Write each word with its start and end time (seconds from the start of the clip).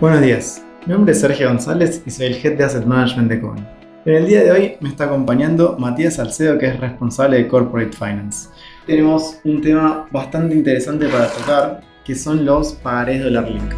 Buenos 0.00 0.20
días, 0.20 0.64
mi 0.86 0.92
nombre 0.92 1.10
es 1.10 1.20
Sergio 1.20 1.48
González 1.48 2.02
y 2.06 2.12
soy 2.12 2.26
el 2.26 2.34
Head 2.34 2.56
de 2.56 2.62
Asset 2.62 2.84
Management 2.84 3.28
de 3.30 3.40
Cohen. 3.40 3.68
En 4.04 4.14
el 4.14 4.26
día 4.28 4.44
de 4.44 4.52
hoy 4.52 4.76
me 4.78 4.90
está 4.90 5.06
acompañando 5.06 5.76
Matías 5.76 6.14
Salcedo, 6.14 6.56
que 6.56 6.66
es 6.66 6.78
responsable 6.78 7.38
de 7.38 7.48
Corporate 7.48 7.90
Finance. 7.96 8.48
Tenemos 8.86 9.40
un 9.42 9.60
tema 9.60 10.06
bastante 10.12 10.54
interesante 10.54 11.08
para 11.08 11.26
tocar, 11.26 11.80
que 12.04 12.14
son 12.14 12.44
los 12.44 12.74
pagarés 12.74 13.24
dólar 13.24 13.50
link. 13.50 13.74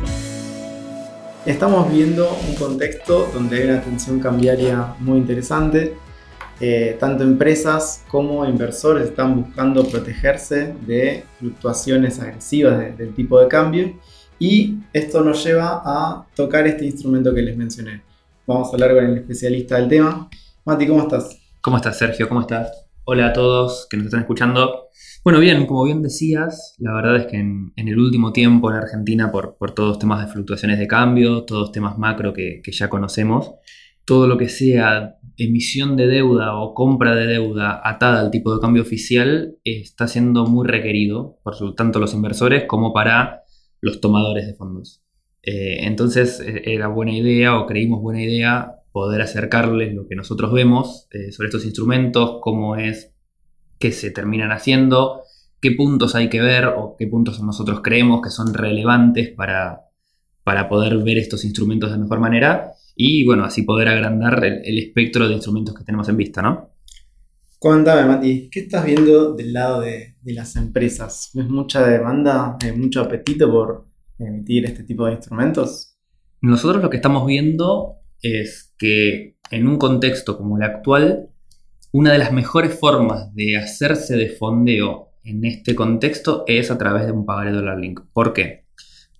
Estamos 1.46 1.90
viendo 1.90 2.28
un 2.50 2.54
contexto 2.54 3.30
donde 3.32 3.56
hay 3.56 3.70
una 3.70 3.80
tensión 3.80 4.20
cambiaria 4.20 4.94
muy 4.98 5.16
interesante. 5.16 5.94
Eh, 6.60 6.98
tanto 7.00 7.24
empresas 7.24 8.04
como 8.08 8.44
inversores 8.44 9.08
están 9.08 9.42
buscando 9.42 9.88
protegerse 9.88 10.74
de 10.86 11.24
fluctuaciones 11.38 12.20
agresivas 12.20 12.98
del 12.98 13.14
tipo 13.14 13.40
de 13.40 13.48
cambio 13.48 13.94
y 14.40 14.78
esto 14.94 15.22
nos 15.22 15.44
lleva 15.44 15.82
a 15.84 16.26
tocar 16.34 16.66
este 16.66 16.86
instrumento 16.86 17.34
que 17.34 17.42
les 17.42 17.56
mencioné. 17.56 18.02
Vamos 18.46 18.68
a 18.68 18.72
hablar 18.72 18.94
con 18.94 19.04
el 19.04 19.18
especialista 19.18 19.76
del 19.76 19.86
tema. 19.86 20.30
Mati, 20.64 20.86
¿cómo 20.86 21.02
estás? 21.02 21.38
¿Cómo 21.60 21.76
estás, 21.76 21.98
Sergio? 21.98 22.26
¿Cómo 22.26 22.40
estás? 22.40 22.86
Hola 23.04 23.28
a 23.28 23.32
todos 23.34 23.86
que 23.88 23.98
nos 23.98 24.06
están 24.06 24.20
escuchando. 24.20 24.88
Bueno, 25.22 25.40
bien, 25.40 25.66
como 25.66 25.84
bien 25.84 26.00
decías, 26.00 26.74
la 26.78 26.94
verdad 26.94 27.16
es 27.16 27.26
que 27.26 27.36
en, 27.36 27.72
el 27.76 27.98
último 27.98 28.32
tiempo 28.32 28.70
en 28.70 28.78
Argentina, 28.78 29.30
por, 29.30 29.58
por, 29.58 29.72
todos 29.72 29.98
temas 29.98 30.24
de 30.24 30.32
fluctuaciones 30.32 30.78
de 30.78 30.88
cambio, 30.88 31.44
todos 31.44 31.70
temas 31.70 31.98
macro 31.98 32.32
que, 32.32 32.62
que 32.64 32.72
ya 32.72 32.88
conocemos, 32.88 33.52
todo 34.06 34.26
lo 34.26 34.38
que 34.38 34.48
sea 34.48 35.18
emisión 35.36 35.96
de 35.96 36.06
deuda 36.06 36.56
o 36.56 36.72
compra 36.72 37.14
de 37.14 37.26
deuda 37.26 37.80
atada 37.84 38.20
al 38.20 38.30
tipo 38.30 38.54
de 38.54 38.60
cambio 38.60 38.82
oficial 38.82 39.56
está 39.64 40.08
siendo 40.08 40.46
muy 40.46 40.66
requerido 40.66 41.38
por 41.42 41.74
tanto 41.74 41.98
los 41.98 42.12
inversores 42.12 42.64
como 42.66 42.92
para 42.92 43.39
los 43.80 44.00
tomadores 44.00 44.46
de 44.46 44.54
fondos. 44.54 45.02
Eh, 45.42 45.86
entonces 45.86 46.40
eh, 46.40 46.62
era 46.66 46.88
buena 46.88 47.12
idea 47.12 47.58
o 47.58 47.66
creímos 47.66 48.02
buena 48.02 48.22
idea 48.22 48.76
poder 48.92 49.22
acercarles 49.22 49.94
lo 49.94 50.06
que 50.06 50.16
nosotros 50.16 50.52
vemos 50.52 51.06
eh, 51.12 51.32
sobre 51.32 51.48
estos 51.48 51.64
instrumentos, 51.64 52.38
cómo 52.40 52.76
es 52.76 53.12
que 53.78 53.92
se 53.92 54.10
terminan 54.10 54.52
haciendo, 54.52 55.22
qué 55.60 55.72
puntos 55.72 56.14
hay 56.14 56.28
que 56.28 56.40
ver 56.40 56.66
o 56.66 56.96
qué 56.98 57.06
puntos 57.06 57.40
nosotros 57.40 57.80
creemos 57.82 58.20
que 58.22 58.30
son 58.30 58.52
relevantes 58.52 59.30
para, 59.30 59.86
para 60.44 60.68
poder 60.68 60.98
ver 60.98 61.18
estos 61.18 61.44
instrumentos 61.44 61.90
de 61.90 61.98
mejor 61.98 62.20
manera 62.20 62.72
y 62.96 63.24
bueno, 63.24 63.44
así 63.44 63.62
poder 63.62 63.88
agrandar 63.88 64.44
el, 64.44 64.78
espectro 64.78 65.26
de 65.26 65.34
instrumentos 65.34 65.74
que 65.74 65.84
tenemos 65.84 66.08
en 66.08 66.16
vista, 66.16 66.42
¿no? 66.42 66.70
Cuéntame, 67.62 68.08
Mati, 68.08 68.48
¿qué 68.50 68.60
estás 68.60 68.86
viendo 68.86 69.34
del 69.34 69.52
lado 69.52 69.82
de, 69.82 70.14
las 70.24 70.56
empresas? 70.56 71.30
¿Ves 71.34 71.46
mucha 71.46 71.86
demanda, 71.86 72.56
hay 72.58 72.72
mucho 72.72 73.02
apetito 73.02 73.50
por 73.50 73.84
emitir 74.18 74.64
este 74.64 74.82
tipo 74.82 75.04
de 75.04 75.12
instrumentos? 75.12 75.94
Nosotros 76.40 76.82
lo 76.82 76.88
que 76.88 76.96
estamos 76.96 77.26
viendo 77.26 77.96
es 78.22 78.72
que 78.78 79.36
en 79.50 79.68
un 79.68 79.76
contexto 79.76 80.38
como 80.38 80.56
el 80.56 80.62
actual, 80.62 81.28
una 81.92 82.12
de 82.12 82.18
las 82.18 82.32
mejores 82.32 82.80
formas 82.80 83.34
de 83.34 83.58
hacerse 83.58 84.16
de 84.16 84.30
fondeo 84.30 85.10
en 85.22 85.44
este 85.44 85.74
contexto 85.74 86.44
es 86.46 86.70
a 86.70 86.78
través 86.78 87.04
de 87.04 87.12
un 87.12 87.26
pagaré 87.26 87.52
dólar 87.52 87.78
link. 87.78 88.00
¿Por 88.14 88.32
qué? 88.32 88.64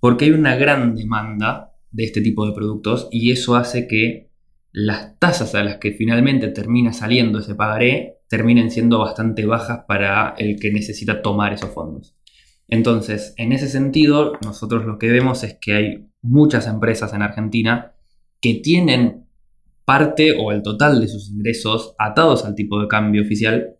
Porque 0.00 0.24
hay 0.24 0.30
una 0.30 0.56
gran 0.56 0.94
demanda 0.94 1.74
de 1.90 2.04
este 2.04 2.22
tipo 2.22 2.46
de 2.46 2.54
productos 2.54 3.06
y 3.10 3.32
eso 3.32 3.54
hace 3.54 3.86
que 3.86 4.30
las 4.72 5.18
tasas 5.18 5.54
a 5.54 5.62
las 5.62 5.76
que 5.76 5.92
finalmente 5.92 6.48
termina 6.48 6.94
saliendo 6.94 7.40
ese 7.40 7.54
pagaré 7.54 8.19
terminen 8.30 8.70
siendo 8.70 9.00
bastante 9.00 9.44
bajas 9.44 9.80
para 9.88 10.34
el 10.38 10.60
que 10.60 10.70
necesita 10.70 11.20
tomar 11.20 11.52
esos 11.52 11.70
fondos. 11.70 12.16
Entonces, 12.68 13.34
en 13.36 13.50
ese 13.50 13.68
sentido, 13.68 14.34
nosotros 14.44 14.86
lo 14.86 14.98
que 14.98 15.10
vemos 15.10 15.42
es 15.42 15.58
que 15.60 15.74
hay 15.74 16.08
muchas 16.22 16.68
empresas 16.68 17.12
en 17.12 17.22
Argentina 17.22 17.92
que 18.40 18.54
tienen 18.54 19.26
parte 19.84 20.36
o 20.38 20.52
el 20.52 20.62
total 20.62 21.00
de 21.00 21.08
sus 21.08 21.28
ingresos 21.28 21.96
atados 21.98 22.44
al 22.44 22.54
tipo 22.54 22.80
de 22.80 22.86
cambio 22.86 23.22
oficial 23.22 23.76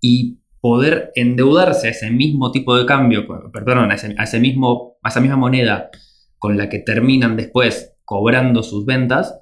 y 0.00 0.38
poder 0.60 1.10
endeudarse 1.16 1.88
a 1.88 1.90
ese 1.90 2.12
mismo 2.12 2.52
tipo 2.52 2.76
de 2.76 2.86
cambio, 2.86 3.26
perdón, 3.52 3.90
a, 3.90 3.94
ese, 3.94 4.38
mismo, 4.38 4.98
a 5.02 5.08
esa 5.08 5.20
misma 5.20 5.36
moneda 5.36 5.90
con 6.38 6.56
la 6.56 6.68
que 6.68 6.78
terminan 6.78 7.36
después 7.36 7.96
cobrando 8.04 8.62
sus 8.62 8.86
ventas, 8.86 9.40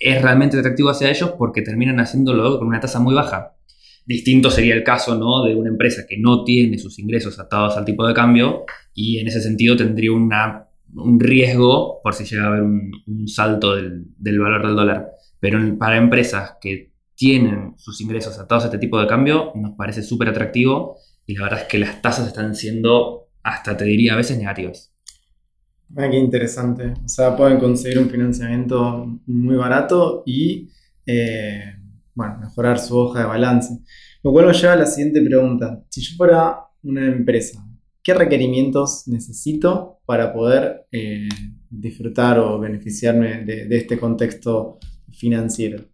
es 0.00 0.20
realmente 0.20 0.58
atractivo 0.58 0.90
hacia 0.90 1.08
ellos 1.08 1.34
porque 1.38 1.62
terminan 1.62 2.00
haciéndolo 2.00 2.58
con 2.58 2.66
una 2.66 2.80
tasa 2.80 2.98
muy 2.98 3.14
baja. 3.14 3.54
Distinto 4.04 4.50
sería 4.50 4.74
el 4.74 4.82
caso 4.82 5.14
¿no? 5.14 5.44
de 5.44 5.54
una 5.54 5.70
empresa 5.70 6.02
que 6.08 6.18
no 6.18 6.44
tiene 6.44 6.78
sus 6.78 6.98
ingresos 6.98 7.38
atados 7.38 7.76
al 7.76 7.84
tipo 7.84 8.06
de 8.06 8.14
cambio 8.14 8.64
y 8.94 9.18
en 9.18 9.28
ese 9.28 9.40
sentido 9.40 9.76
tendría 9.76 10.12
un 10.12 11.20
riesgo 11.20 12.00
por 12.02 12.14
si 12.14 12.24
llega 12.24 12.44
a 12.44 12.48
haber 12.48 12.62
un, 12.62 13.28
salto 13.28 13.76
del, 13.76 14.38
valor 14.38 14.66
del 14.66 14.76
dólar. 14.76 15.10
Pero 15.38 15.58
para 15.78 15.96
empresas 15.96 16.56
que 16.60 16.92
tienen 17.14 17.74
sus 17.78 18.00
ingresos 18.00 18.38
atados 18.38 18.64
a 18.64 18.66
este 18.66 18.78
tipo 18.78 19.00
de 19.00 19.06
cambio, 19.06 19.52
nos 19.54 19.76
parece 19.76 20.02
súper 20.02 20.28
atractivo 20.28 20.96
y 21.26 21.34
la 21.34 21.44
verdad 21.44 21.60
es 21.60 21.66
que 21.66 21.78
las 21.78 22.02
tasas 22.02 22.26
están 22.26 22.54
siendo, 22.54 23.28
hasta 23.42 23.76
te 23.76 23.84
diría, 23.84 24.14
a 24.14 24.16
veces 24.16 24.38
negativas. 24.38 24.92
Ah, 25.96 26.08
qué 26.10 26.16
interesante. 26.16 26.94
O 27.04 27.08
sea, 27.08 27.36
pueden 27.36 27.58
conseguir 27.58 27.98
un 27.98 28.08
financiamiento 28.08 29.20
muy 29.26 29.56
barato 29.56 30.22
y 30.26 30.68
eh, 31.06 31.76
bueno, 32.14 32.38
mejorar 32.40 32.78
su 32.78 32.96
hoja 32.96 33.20
de 33.20 33.26
balance. 33.26 33.78
Lo 34.22 34.32
cual 34.32 34.46
nos 34.46 34.60
lleva 34.60 34.74
a 34.74 34.76
la 34.76 34.86
siguiente 34.86 35.20
pregunta. 35.22 35.82
Si 35.88 36.00
yo 36.02 36.16
fuera 36.16 36.58
una 36.82 37.06
empresa, 37.06 37.64
¿qué 38.02 38.14
requerimientos 38.14 39.04
necesito 39.06 40.00
para 40.06 40.32
poder 40.32 40.86
eh, 40.92 41.28
disfrutar 41.70 42.38
o 42.38 42.58
beneficiarme 42.58 43.44
de, 43.44 43.76
este 43.76 43.98
contexto 43.98 44.78
financiero? 45.10 45.84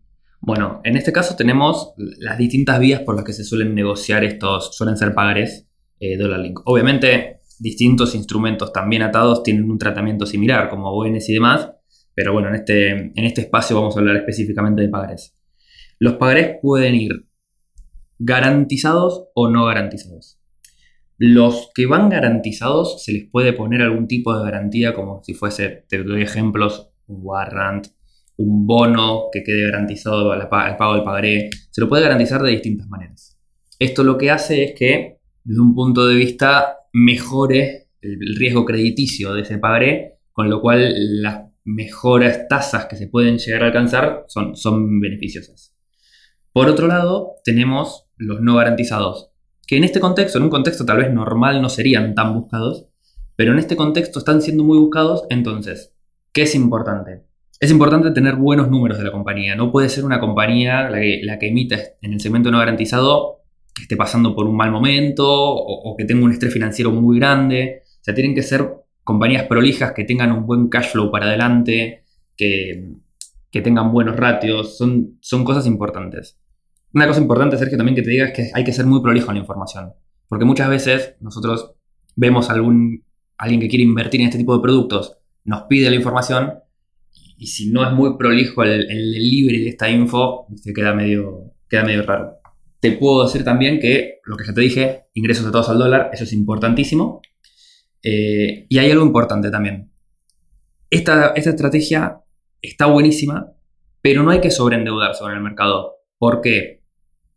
Bueno, 0.41 0.81
en 0.85 0.97
este 0.97 1.13
caso 1.13 1.37
tenemos 1.37 1.95
las 1.97 2.39
distintas 2.39 2.79
vías 2.79 3.03
por 3.03 3.17
las 3.17 3.25
que 3.25 3.33
se 3.33 3.45
suelen 3.45 3.75
negociar 3.75 4.25
estos, 4.25 4.77
suelen 4.77 4.97
ser 4.97 5.13
pagares 5.15 5.67
eh, 5.99 6.17
Dollar 6.17 6.41
Link. 6.41 6.61
Obviamente, 6.65 7.41
distintos 7.59 8.15
instrumentos 8.15 8.73
también 8.73 9.03
atados 9.03 9.43
tienen 9.43 9.71
un 9.71 9.79
tratamiento 9.79 10.27
similar, 10.27 10.69
como 10.69 10.91
ONs 10.91 11.29
y 11.29 11.35
demás, 11.35 11.71
pero 12.15 12.33
bueno, 12.33 12.49
en 12.49 12.55
este, 12.55 12.91
en 12.91 13.25
este 13.25 13.43
espacio 13.43 13.77
vamos 13.77 13.97
a 13.97 14.01
hablar 14.01 14.17
específicamente 14.17 14.83
de 14.83 14.89
pagares. 14.89 15.38
Los 15.99 16.15
pagarés 16.15 16.59
pueden 16.63 16.95
ir 16.95 17.27
garantizados 18.19 19.29
o 19.35 19.49
no 19.49 19.65
garantizados. 19.65 20.39
Los 21.17 21.71
que 21.75 21.87
van 21.87 22.09
garantizados 22.09 23.03
se 23.03 23.13
les 23.13 23.29
puede 23.29 23.53
poner 23.53 23.83
algún 23.83 24.07
tipo 24.07 24.37
de 24.37 24.45
garantía, 24.45 24.95
como 24.95 25.23
si 25.25 25.35
fuese, 25.35 25.85
te 25.89 26.05
doy 26.05 26.23
ejemplos, 26.23 26.91
un 27.09 27.19
warrant, 27.23 27.89
un 28.37 28.67
bono 28.67 29.25
que 29.33 29.43
quede 29.43 29.65
garantizado 29.65 30.31
al 30.31 30.49
pago 30.49 30.95
del 30.95 31.03
pagaré. 31.03 31.51
Se 31.71 31.81
lo 31.81 31.89
puede 31.89 32.05
garantizar 32.05 32.41
de 32.43 32.53
distintas 32.53 32.89
maneras. 32.89 33.37
Esto 33.81 34.05
lo 34.05 34.17
que 34.17 34.31
hace 34.31 34.65
es 34.65 34.73
que, 34.79 35.19
desde 35.43 35.61
un 35.61 35.75
punto 35.75 36.07
de 36.07 36.15
vista, 36.15 36.77
mejore 36.93 37.89
el 38.01 38.37
riesgo 38.37 38.65
crediticio 38.65 39.35
de 39.35 39.43
ese 39.43 39.59
pagaré, 39.59 40.19
con 40.33 40.49
lo 40.49 40.61
cual 40.61 40.95
las 41.21 41.43
mejores 41.65 42.47
tasas 42.47 42.87
que 42.87 42.95
se 42.95 43.09
pueden 43.09 43.39
llegar 43.39 43.65
a 43.65 43.67
alcanzar 43.67 44.25
son, 44.29 44.55
son 44.55 45.01
beneficiosas. 45.01 45.75
Por 46.59 46.69
otro 46.69 46.89
lado, 46.89 47.37
tenemos 47.45 48.09
los 48.17 48.41
no 48.41 48.57
garantizados, 48.57 49.31
que 49.65 49.77
en 49.77 49.85
este 49.85 50.01
contexto, 50.01 50.39
en 50.39 50.45
un 50.45 50.51
contexto 50.51 50.85
tal 50.85 50.97
vez 50.97 51.13
normal, 51.13 51.63
no 51.63 51.69
serían 51.69 52.17
tan 52.17 52.35
buscados, 52.35 52.89
pero 53.37 53.53
en 53.53 53.61
este 53.61 53.77
contexto 53.77 54.19
están 54.19 54.43
siendo 54.43 54.65
muy 54.65 54.77
buscados, 54.77 55.23
entonces, 55.31 55.95
¿qué 56.33 56.43
es 56.43 56.57
importante? 56.57 57.23
Es 57.61 57.71
importante 57.71 58.11
tener 58.11 58.35
buenos 58.35 58.69
números 58.69 58.99
de 58.99 59.05
la 59.05 59.13
compañía. 59.13 59.55
No 59.55 59.71
puede 59.71 59.89
ser 59.89 60.05
una 60.05 60.19
compañía 60.19 60.91
la 60.91 60.99
que, 60.99 61.21
la 61.23 61.39
que 61.39 61.47
emite 61.47 61.97
en 62.03 62.15
el 62.15 62.21
segmento 62.21 62.51
no 62.51 62.59
garantizado 62.59 63.45
que 63.73 63.83
esté 63.83 63.97
pasando 63.97 64.35
por 64.35 64.49
un 64.49 64.57
mal 64.57 64.73
momento 64.73 65.29
o, 65.29 65.97
que 65.97 66.07
tenga 66.07 66.25
un 66.25 66.33
estrés 66.33 66.53
financiero 66.53 66.91
muy 66.91 67.21
grande. 67.21 67.83
O 67.85 68.03
sea, 68.05 68.15
tienen 68.15 68.35
que 68.35 68.43
ser 68.43 68.69
compañías 69.05 69.45
prolijas 69.45 69.93
que 69.93 70.03
tengan 70.03 70.33
un 70.33 70.45
buen 70.45 70.69
cash 70.69 70.91
flow 70.91 71.13
para 71.13 71.27
adelante, 71.27 72.03
que, 72.37 72.95
que 73.49 73.61
tengan 73.61 73.93
buenos 73.93 74.17
ratios. 74.17 74.77
Son, 74.77 75.19
son 75.21 75.45
cosas 75.45 75.65
importantes. 75.65 76.38
Una 76.95 77.07
cosa 77.07 77.21
importante, 77.21 77.59
Sergio, 77.59 77.77
también 77.77 77.95
que 77.95 78.03
te 78.03 78.11
diga 78.11 78.27
es 78.27 78.33
que 78.33 78.51
hay 78.55 78.65
que 78.65 78.73
ser 78.73 78.87
muy 78.87 79.01
prolijo 79.03 79.31
en 79.31 79.37
la 79.37 79.41
información. 79.41 79.93
Porque 80.29 80.45
muchas 80.45 80.69
veces 80.69 81.17
nosotros 81.21 81.75
vemos 82.17 82.51
a 82.51 82.55
algún, 82.55 83.05
alguien 83.37 83.61
que 83.61 83.69
quiere 83.69 83.85
invertir 83.85 84.21
en 84.21 84.27
este 84.27 84.39
tipo 84.39 84.55
de 84.55 84.63
productos, 84.63 85.19
nos 85.45 85.63
pide 85.63 85.89
la 85.89 85.97
información 85.97 86.55
y 87.39 87.47
si 87.47 87.71
no 87.71 87.87
es 87.87 87.93
muy 87.93 88.17
prolijo 88.19 88.63
el, 88.65 88.91
el 88.91 89.13
delivery 89.13 89.63
de 89.63 89.71
esta 89.71 89.89
info, 89.89 90.47
se 90.57 90.73
queda 90.73 90.93
medio, 90.93 91.55
queda 91.69 91.85
medio 91.85 92.03
raro. 92.03 92.39
Te 92.81 92.93
puedo 92.93 93.25
decir 93.25 93.45
también 93.45 93.81
que, 93.81 94.21
lo 94.25 94.37
que 94.37 94.45
ya 94.45 94.53
te 94.53 94.61
dije, 94.61 95.05
ingresos 95.15 95.47
de 95.47 95.53
todos 95.53 95.69
al 95.69 95.79
dólar, 95.79 96.11
eso 96.13 96.25
es 96.25 96.33
importantísimo. 96.33 97.23
Eh, 98.03 98.67
y 98.69 98.79
hay 98.79 98.91
algo 98.91 99.05
importante 99.05 99.51
también. 99.51 99.93
Esta, 100.91 101.29
esta 101.35 101.51
estrategia 101.51 102.21
está 102.63 102.87
buenísima, 102.87 103.53
pero 104.01 104.23
no 104.23 104.31
hay 104.31 104.41
que 104.41 104.51
sobreendeudarse 104.51 105.19
sobre 105.19 105.35
el 105.35 105.43
mercado. 105.43 105.97
¿Por 106.19 106.41
qué? 106.41 106.78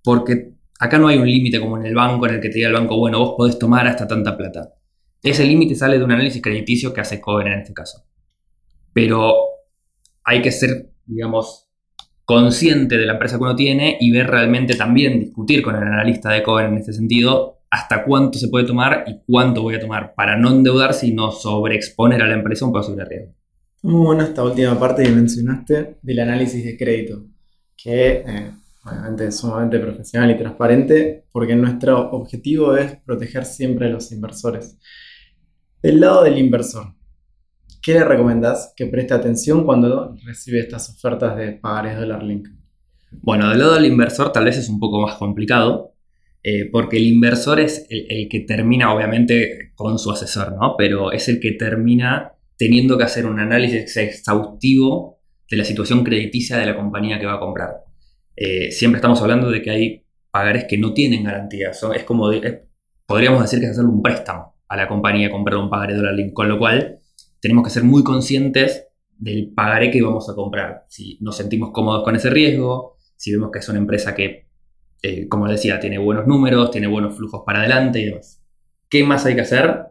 Porque 0.03 0.53
acá 0.80 0.98
no 0.98 1.07
hay 1.07 1.18
un 1.18 1.30
límite 1.30 1.59
como 1.59 1.77
en 1.77 1.86
el 1.86 1.95
banco 1.95 2.27
en 2.27 2.36
el 2.36 2.42
que 2.42 2.50
te 2.50 2.56
diga 2.56 2.68
el 2.68 2.74
banco, 2.74 2.98
bueno, 2.98 3.19
vos 3.19 3.36
podés 3.38 3.59
tomar 3.59 3.88
hasta 3.88 4.07
tanta 4.07 4.36
plata. 4.38 4.74
Ese 5.24 5.45
límite 5.45 5.75
sale 5.75 5.98
de 5.98 6.03
un 6.03 6.12
análisis 6.12 6.42
crediticio 6.42 6.94
que 6.94 7.01
hace 7.01 7.21
Cohen 7.21 7.48
en 7.48 7.59
este 7.59 7.74
caso. 7.74 8.06
pero 8.94 9.33
hay 10.24 10.42
que 10.42 10.51
ser, 10.51 10.92
digamos, 11.06 11.68
consciente 12.25 12.98
de 12.98 13.06
la 13.06 13.13
empresa 13.13 13.38
que 13.38 13.44
uno 13.44 13.56
tiene 13.56 13.98
y 14.00 14.12
ver 14.12 14.27
realmente 14.27 14.75
también, 14.75 15.19
discutir 15.19 15.62
con 15.62 15.75
el 15.75 15.83
analista 15.83 16.31
de 16.31 16.44
Cohen 16.44 16.68
en 16.68 16.77
este 16.77 16.94
sentido, 16.94 17.62
hasta 17.69 18.03
cuánto 18.03 18.38
se 18.38 18.50
puede 18.50 18.65
tomar 18.65 19.06
y 19.07 19.19
cuánto 19.25 19.62
voy 19.62 19.75
a 19.75 19.80
tomar 19.80 20.13
para 20.13 20.38
no 20.38 20.51
endeudarse 20.51 21.07
y 21.07 21.13
no 21.13 21.31
sobreexponer 21.31 22.21
a 22.21 22.27
la 22.27 22.36
empresa 22.36 22.65
un 22.65 22.74
posible 22.74 23.06
riesgo. 23.06 23.33
Muy 23.83 24.06
buena 24.06 24.25
esta 24.25 24.44
última 24.44 24.77
parte 24.80 25.03
que 25.03 25.09
mencionaste 25.09 25.98
del 26.01 26.19
análisis 26.19 26.63
de 26.63 26.77
crédito, 26.77 27.25
que 27.75 28.24
eh, 28.27 28.51
obviamente 28.83 29.31
sumamente 29.31 29.80
profesional 29.80 30.31
y 30.31 30.38
transparente, 30.38 31.25
porque 31.31 31.56
nuestro 31.56 32.12
objetivo 32.12 32.75
es 32.75 32.98
proteger 33.06 33.45
siempre 33.45 33.88
a 33.88 33.89
los 33.89 34.12
inversores. 34.12 34.78
Del 35.81 36.00
lado 36.00 36.24
del 36.24 36.38
inversor, 36.38 36.94
¿qué 37.81 37.94
le 37.94 38.04
recomendás 38.04 38.74
que 38.75 38.86
preste 38.86 39.13
atención 39.13 39.66
cuando 39.66 40.16
recibe 40.25 40.60
estas 40.60 40.89
ofertas 40.89 41.36
de 41.38 41.54
pagarés 41.54 41.98
dólar 41.98 42.24
link? 42.24 42.48
Bueno, 43.12 43.50
del 43.50 43.60
lado 43.60 43.75
del 43.75 43.86
inversor 43.86 44.31
tal 44.31 44.45
vez 44.45 44.57
es 44.57 44.69
un 44.69 44.80
poco 44.80 45.01
más 45.01 45.16
complicado, 45.16 45.95
eh, 46.44 46.69
porque 46.72 46.98
el 46.98 47.04
inversor 47.04 47.60
es 47.60 47.86
el, 47.89 48.27
que 48.30 48.39
termina, 48.42 48.94
obviamente, 48.94 49.72
con 49.75 50.00
su 50.00 50.12
asesor, 50.12 50.54
¿no? 50.54 50.75
Pero 50.77 51.12
es 51.12 51.27
el 51.27 51.39
que 51.39 51.51
termina 51.51 52.31
teniendo 52.57 52.98
que 52.98 53.04
hacer 53.04 53.25
un 53.25 53.39
análisis 53.39 53.95
exhaustivo 53.98 55.19
de 55.50 55.57
la 55.57 55.66
situación 55.66 56.04
crediticia 56.04 56.57
de 56.57 56.66
la 56.66 56.75
compañía 56.75 57.19
que 57.19 57.25
va 57.25 57.36
a 57.36 57.39
comprar. 57.39 57.90
Eh, 58.36 58.72
siempre 58.72 58.98
estamos 58.98 59.22
hablando 59.22 59.50
de 59.50 59.62
que 59.62 59.72
hay 59.72 60.06
pagares 60.31 60.66
que 60.68 60.78
no 60.78 60.94
tienen 60.94 61.24
garantía. 61.24 61.72
es 61.72 62.04
como, 62.06 62.31
podríamos 63.06 63.42
decir 63.42 63.60
que 63.60 63.66
es 63.66 63.72
hacer 63.72 63.86
un 63.86 64.01
préstamo 64.01 64.56
a 64.68 64.78
la 64.78 64.88
compañía 64.88 65.30
comprar 65.30 65.57
un 65.57 65.69
pagaré 65.69 65.95
dólar 65.95 66.13
link, 66.13 66.31
con 66.33 66.48
lo 66.48 66.57
cual 66.57 67.00
tenemos 67.42 67.66
que 67.66 67.69
ser 67.69 67.83
muy 67.83 68.04
conscientes 68.04 68.88
del 69.18 69.51
pagaré 69.54 69.92
que 69.92 70.01
vamos 70.01 70.30
a 70.30 70.33
comprar. 70.33 70.86
Si 70.88 71.18
nos 71.19 71.36
sentimos 71.36 71.72
cómodos 71.72 72.04
con 72.04 72.16
ese 72.16 72.30
riesgo, 72.30 72.98
si 73.18 73.33
vemos 73.33 73.51
que 73.51 73.60
es 73.60 73.68
una 73.68 73.80
empresa 73.80 74.16
que, 74.16 74.48
eh, 75.01 75.27
como 75.27 75.48
decía, 75.48 75.80
tiene 75.80 75.98
buenos 75.98 76.25
números, 76.25 76.72
tiene 76.72 76.88
buenos 76.88 77.18
flujos 77.18 77.44
para 77.45 77.60
adelante 77.60 78.00
y 78.00 78.06
demás. 78.06 78.42
¿Qué 78.89 79.04
más 79.04 79.25
hay 79.25 79.36
que 79.36 79.42
hacer? 79.42 79.88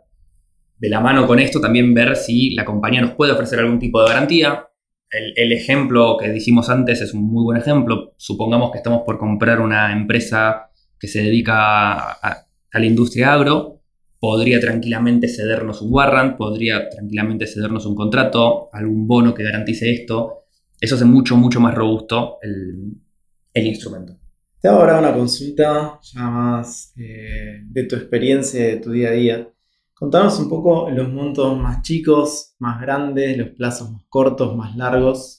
De 0.78 0.88
la 0.88 1.00
mano 1.00 1.26
con 1.26 1.38
esto, 1.38 1.60
también 1.60 1.92
ver 1.92 2.16
si 2.16 2.54
la 2.54 2.64
compañía 2.64 3.02
nos 3.02 3.12
puede 3.12 3.32
ofrecer 3.32 3.58
algún 3.58 3.78
tipo 3.78 4.00
de 4.02 4.08
garantía. 4.08 4.69
El, 5.10 5.52
ejemplo 5.52 6.16
que 6.18 6.28
dijimos 6.28 6.70
antes 6.70 7.00
es 7.00 7.14
un 7.14 7.24
muy 7.24 7.42
buen 7.42 7.58
ejemplo. 7.58 8.14
Supongamos 8.16 8.70
que 8.70 8.78
estamos 8.78 9.02
por 9.04 9.18
comprar 9.18 9.60
una 9.60 9.92
empresa 9.92 10.70
que 10.98 11.08
se 11.08 11.22
dedica 11.22 12.12
a 12.12 12.46
la 12.72 12.86
industria 12.86 13.32
agro 13.32 13.80
podría 14.20 14.60
tranquilamente 14.60 15.28
cedernos 15.28 15.80
un 15.80 15.92
warrant, 15.92 16.36
podría 16.36 16.88
tranquilamente 16.90 17.46
cedernos 17.46 17.86
un 17.86 17.96
contrato, 17.96 18.68
algún 18.72 19.08
bono 19.08 19.34
que 19.34 19.42
garantice 19.42 19.90
esto. 19.90 20.44
Eso 20.78 20.94
hace 20.94 21.06
mucho, 21.06 21.36
mucho 21.36 21.58
más 21.58 21.74
robusto 21.74 22.38
el, 22.42 23.66
instrumento. 23.66 24.16
Te 24.60 24.68
hago 24.68 24.78
ahora 24.78 24.98
una 24.98 25.14
consulta 25.14 25.98
ya 26.02 26.22
más 26.22 26.92
eh, 26.96 27.62
de 27.64 27.84
tu 27.84 27.96
experiencia, 27.96 28.62
de 28.62 28.76
tu 28.76 28.92
día 28.92 29.08
a 29.08 29.12
día. 29.12 29.48
Contanos 30.00 30.40
un 30.40 30.48
poco 30.48 30.90
los 30.90 31.12
montos 31.12 31.56
más 31.58 31.82
chicos, 31.82 32.54
más 32.58 32.80
grandes, 32.80 33.36
los 33.36 33.50
plazos 33.50 33.92
más 33.92 34.02
cortos, 34.08 34.56
más 34.56 34.74
largos 34.74 35.38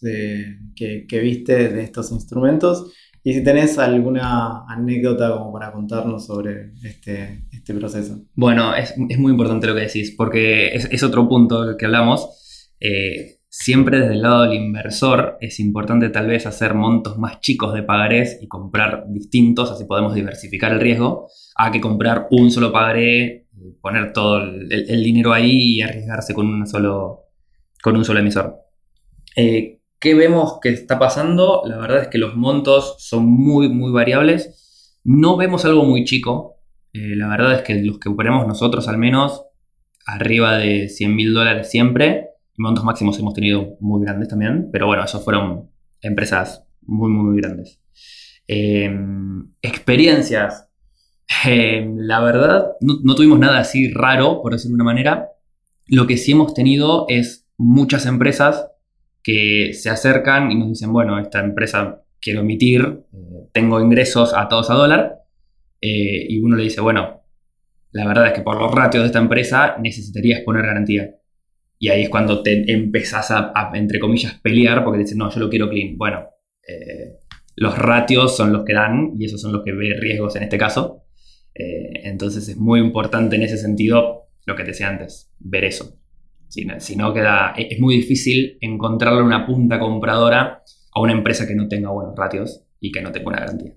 que, 0.75 1.05
que 1.09 1.19
viste 1.19 1.69
de 1.69 1.83
estos 1.83 2.11
instrumentos 2.11 2.93
y 3.23 3.33
si 3.33 3.43
tenés 3.43 3.77
alguna 3.77 4.65
anécdota 4.67 5.31
como 5.37 5.53
para 5.53 5.71
contarnos 5.71 6.25
sobre 6.25 6.73
este, 6.83 7.45
este 7.51 7.73
proceso. 7.73 8.19
Bueno, 8.33 8.75
es, 8.75 8.95
muy 8.97 9.31
importante 9.31 9.67
lo 9.67 9.75
que 9.75 9.81
decís, 9.81 10.13
porque 10.17 10.69
es, 10.73 11.03
otro 11.03 11.27
punto 11.27 11.65
del 11.65 11.77
que 11.77 11.85
hablamos. 11.85 12.69
Eh, 12.79 13.37
siempre 13.47 13.99
desde 13.99 14.13
el 14.13 14.21
lado 14.23 14.43
del 14.43 14.53
inversor 14.53 15.37
es 15.39 15.59
importante 15.59 16.09
tal 16.09 16.27
vez 16.27 16.47
hacer 16.47 16.73
montos 16.73 17.19
más 17.19 17.41
chicos 17.41 17.73
de 17.73 17.83
pagarés 17.83 18.39
y 18.41 18.47
comprar 18.47 19.05
distintos, 19.09 19.69
así 19.69 19.85
podemos 19.85 20.15
diversificar 20.15 20.71
el 20.71 20.79
riesgo, 20.79 21.27
a 21.55 21.71
que 21.71 21.81
comprar 21.81 22.27
un 22.31 22.49
solo 22.49 22.71
pagaré, 22.71 23.40
poner 23.81 24.13
todo 24.13 24.39
el, 24.39 25.03
dinero 25.03 25.33
ahí 25.33 25.75
y 25.75 25.81
arriesgarse 25.81 26.33
con 26.33 26.47
un 26.47 26.67
solo, 26.67 27.27
con 27.81 27.95
un 27.95 28.05
solo 28.05 28.19
emisor. 28.19 28.57
Eh, 29.35 29.81
¿Qué 29.99 30.15
vemos 30.15 30.59
que 30.59 30.69
está 30.69 30.97
pasando? 30.97 31.61
La 31.65 31.77
verdad 31.77 32.01
es 32.01 32.07
que 32.07 32.17
los 32.17 32.35
montos 32.35 32.95
son 32.97 33.27
muy, 33.27 33.69
muy 33.69 33.91
variables. 33.91 34.99
No 35.03 35.37
vemos 35.37 35.63
algo 35.63 35.85
muy 35.85 36.05
chico. 36.05 36.57
Eh, 36.93 37.15
la 37.15 37.27
verdad 37.27 37.53
es 37.53 37.61
que 37.61 37.75
los 37.75 37.99
que 37.99 38.09
operamos 38.09 38.47
nosotros, 38.47 38.87
al 38.87 38.97
menos, 38.97 39.45
arriba 40.07 40.57
de 40.57 40.89
100 40.89 41.15
mil 41.15 41.33
dólares 41.35 41.69
siempre. 41.69 42.29
Montos 42.57 42.83
máximos 42.83 43.19
hemos 43.19 43.35
tenido 43.35 43.77
muy 43.79 44.03
grandes 44.03 44.27
también. 44.27 44.69
Pero 44.71 44.87
bueno, 44.87 45.03
esos 45.03 45.23
fueron 45.23 45.69
empresas 46.01 46.65
muy, 46.81 47.11
muy, 47.11 47.39
grandes. 47.39 47.79
Em, 48.47 49.51
experiencias. 49.61 50.67
Em, 51.45 51.97
la 51.97 52.19
verdad, 52.21 52.73
no, 52.81 52.99
no 53.03 53.15
tuvimos 53.15 53.39
nada 53.39 53.59
así 53.59 53.91
raro, 53.91 54.41
por 54.41 54.53
decirlo 54.53 54.77
de 54.77 54.83
una 54.83 54.91
manera. 54.91 55.29
Lo 55.87 56.07
que 56.07 56.17
sí 56.17 56.31
hemos 56.31 56.53
tenido 56.53 57.05
es 57.09 57.47
muchas 57.57 58.05
empresas 58.05 58.67
que 59.23 59.73
se 59.73 59.89
acercan 59.89 60.51
y 60.51 60.55
nos 60.55 60.69
dicen, 60.69 60.91
bueno, 60.91 61.19
esta 61.19 61.39
empresa 61.39 62.03
quiero 62.19 62.41
emitir, 62.41 63.03
eh, 63.13 63.47
tengo 63.51 63.79
ingresos 63.79 64.33
atados 64.33 64.69
a 64.69 64.75
dólar, 64.75 65.21
eh, 65.81 66.25
y 66.29 66.39
uno 66.39 66.55
le 66.55 66.63
dice, 66.63 66.81
bueno, 66.81 67.21
la 67.91 68.07
verdad 68.07 68.27
es 68.27 68.33
que 68.33 68.41
por 68.41 68.59
los 68.59 68.73
ratios 68.73 69.03
de 69.03 69.07
esta 69.07 69.19
empresa 69.19 69.75
necesitarías 69.79 70.41
poner 70.41 70.65
garantía. 70.65 71.15
Y 71.77 71.89
ahí 71.89 72.03
es 72.03 72.09
cuando 72.09 72.43
te 72.43 72.71
empezás 72.71 73.31
a, 73.31 73.71
entre 73.73 73.99
comillas, 73.99 74.39
pelear 74.41 74.83
porque 74.83 74.99
dices, 74.99 75.17
no, 75.17 75.31
yo 75.31 75.39
lo 75.39 75.49
quiero 75.49 75.69
clean. 75.69 75.97
Bueno, 75.97 76.27
eh, 76.67 77.17
los 77.55 77.77
ratios 77.77 78.37
son 78.37 78.53
los 78.53 78.63
que 78.63 78.73
dan 78.73 79.13
y 79.17 79.25
esos 79.25 79.41
son 79.41 79.51
los 79.51 79.63
que 79.63 79.71
ve 79.73 79.95
riesgos 79.99 80.35
en 80.35 80.43
este 80.43 80.59
caso. 80.59 81.03
Entonces 81.53 82.47
es 82.47 82.57
muy 82.57 82.79
importante 82.79 83.35
en 83.35 83.43
ese 83.43 83.57
sentido 83.57 84.29
lo 84.45 84.55
que 84.55 84.63
te 84.63 84.71
decía 84.71 84.89
antes, 84.89 85.31
ver 85.39 85.65
eso. 85.65 85.97
Si 86.79 86.95
no, 86.97 87.13
queda, 87.13 87.53
es 87.57 87.79
muy 87.79 87.95
difícil 87.95 88.57
encontrarle 88.59 89.21
una 89.21 89.45
punta 89.45 89.79
compradora 89.79 90.63
a 90.93 90.99
una 90.99 91.13
empresa 91.13 91.47
que 91.47 91.55
no 91.55 91.69
tenga 91.69 91.91
buenos 91.91 92.13
ratios 92.13 92.65
y 92.81 92.91
que 92.91 93.01
no 93.01 93.13
tenga 93.13 93.29
una 93.29 93.39
garantía. 93.39 93.73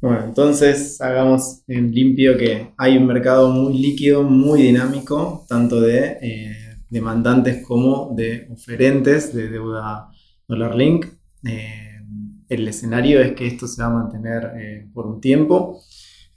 Bueno, 0.00 0.24
entonces 0.24 1.00
hagamos 1.00 1.62
en 1.68 1.92
limpio 1.92 2.36
que 2.36 2.72
hay 2.76 2.96
un 2.96 3.06
mercado 3.06 3.48
muy 3.50 3.78
líquido, 3.78 4.24
muy 4.24 4.62
dinámico, 4.62 5.46
tanto 5.48 5.80
de 5.80 6.18
eh, 6.20 6.56
demandantes 6.90 7.64
como 7.64 8.12
de 8.16 8.48
oferentes 8.50 9.32
de 9.32 9.48
deuda 9.48 10.08
dólar 10.48 10.74
link. 10.74 11.06
Eh, 11.46 12.00
el 12.48 12.66
escenario 12.66 13.20
es 13.20 13.34
que 13.34 13.46
esto 13.46 13.68
se 13.68 13.80
va 13.82 13.88
a 13.88 13.92
mantener 13.92 14.50
eh, 14.58 14.90
por 14.92 15.06
un 15.06 15.20
tiempo 15.20 15.80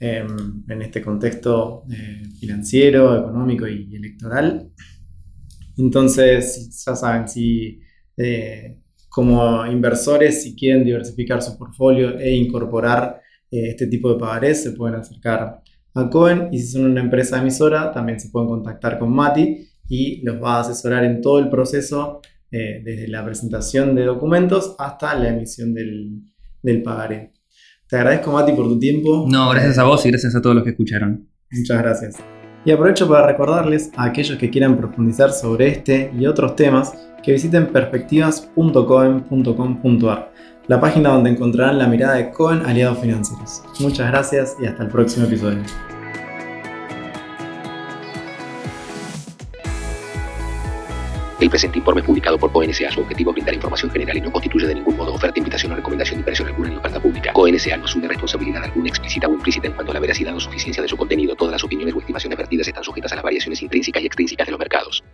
en 0.00 0.82
este 0.82 1.02
contexto 1.02 1.84
financiero, 2.38 3.18
económico 3.18 3.66
y 3.66 3.94
electoral. 3.96 4.70
Entonces, 5.78 6.84
ya 6.84 6.96
saben, 6.96 7.28
si 7.28 7.80
eh, 8.16 8.80
como 9.08 9.64
inversores, 9.66 10.42
si 10.42 10.54
quieren 10.54 10.84
diversificar 10.84 11.40
su 11.40 11.56
portfolio 11.56 12.18
e 12.18 12.32
incorporar 12.32 13.20
eh, 13.50 13.70
este 13.70 13.86
tipo 13.86 14.12
de 14.12 14.18
pagarés, 14.18 14.62
se 14.62 14.72
pueden 14.72 14.96
acercar 14.96 15.62
a 15.94 16.10
Cohen. 16.10 16.48
Y 16.52 16.58
si 16.58 16.72
son 16.72 16.84
una 16.84 17.00
empresa 17.00 17.40
emisora, 17.40 17.92
también 17.92 18.20
se 18.20 18.28
pueden 18.28 18.48
contactar 18.48 18.98
con 18.98 19.12
Mati 19.12 19.68
y 19.88 20.20
los 20.22 20.42
va 20.42 20.56
a 20.56 20.60
asesorar 20.60 21.04
en 21.04 21.20
todo 21.20 21.38
el 21.38 21.48
proceso, 21.48 22.20
eh, 22.50 22.82
desde 22.84 23.08
la 23.08 23.24
presentación 23.24 23.94
de 23.94 24.04
documentos 24.04 24.74
hasta 24.78 25.14
la 25.14 25.28
emisión 25.28 25.72
del, 25.74 26.22
del 26.62 26.82
pagaré. 26.82 27.32
Te 27.88 27.96
agradezco, 27.96 28.32
Mati, 28.32 28.52
por 28.52 28.68
tu 28.68 28.78
tiempo. 28.78 29.24
No, 29.28 29.50
gracias 29.50 29.78
a 29.78 29.84
vos 29.84 30.04
y 30.04 30.10
gracias 30.10 30.34
a 30.34 30.42
todos 30.42 30.54
los 30.54 30.64
que 30.64 30.70
escucharon. 30.70 31.26
Muchas 31.50 31.78
gracias. 31.78 32.16
Y 32.64 32.70
aprovecho 32.70 33.08
para 33.08 33.26
recordarles 33.26 33.90
a 33.96 34.04
aquellos 34.04 34.36
que 34.36 34.50
quieran 34.50 34.76
profundizar 34.76 35.32
sobre 35.32 35.68
este 35.68 36.12
y 36.18 36.26
otros 36.26 36.54
temas 36.54 36.92
que 37.22 37.32
visiten 37.32 37.68
perspectivas.coen.com.ar, 37.68 40.32
la 40.66 40.80
página 40.80 41.10
donde 41.10 41.30
encontrarán 41.30 41.78
la 41.78 41.86
mirada 41.86 42.16
de 42.16 42.30
Cohen 42.30 42.66
Aliados 42.66 42.98
Financieros. 42.98 43.62
Muchas 43.80 44.10
gracias 44.10 44.56
y 44.60 44.66
hasta 44.66 44.82
el 44.82 44.90
próximo 44.90 45.26
episodio. 45.26 45.62
El 51.40 51.50
presente 51.50 51.78
informe 51.78 52.02
publicado 52.02 52.36
por 52.36 52.50
CONSA 52.50 52.90
su 52.90 53.00
objetivo 53.00 53.32
brindar 53.32 53.54
información 53.54 53.92
general 53.92 54.16
y 54.16 54.20
no 54.20 54.32
constituye 54.32 54.66
de 54.66 54.74
ningún 54.74 54.96
modo 54.96 55.14
oferta, 55.14 55.38
invitación 55.38 55.70
o 55.70 55.76
recomendación 55.76 56.16
de 56.16 56.20
inversión 56.22 56.48
alguna 56.48 56.66
en 56.66 56.74
la 56.74 56.80
oferta 56.80 57.00
pública. 57.00 57.32
CONSA 57.32 57.76
no 57.76 57.84
asume 57.84 58.08
responsabilidad 58.08 58.64
alguna 58.64 58.88
explícita 58.88 59.28
o 59.28 59.34
implícita 59.34 59.68
en 59.68 59.74
cuanto 59.74 59.92
a 59.92 59.94
la 59.94 60.00
veracidad 60.00 60.34
o 60.34 60.40
suficiencia 60.40 60.82
de 60.82 60.88
su 60.88 60.96
contenido. 60.96 61.36
Todas 61.36 61.52
las 61.52 61.62
opiniones 61.62 61.94
o 61.94 62.00
estimaciones 62.00 62.36
vertidas 62.36 62.66
están 62.66 62.82
sujetas 62.82 63.12
a 63.12 63.14
las 63.14 63.22
variaciones 63.22 63.62
intrínsecas 63.62 64.02
y 64.02 64.06
extrínsecas 64.06 64.46
de 64.48 64.50
los 64.50 64.58
mercados. 64.58 65.04